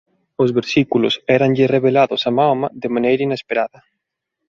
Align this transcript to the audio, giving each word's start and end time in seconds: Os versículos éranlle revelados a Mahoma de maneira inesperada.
Os 0.43 0.49
versículos 0.59 1.13
éranlle 1.37 1.71
revelados 1.75 2.21
a 2.29 2.31
Mahoma 2.37 2.67
de 2.81 2.87
maneira 2.95 3.25
inesperada. 3.27 3.79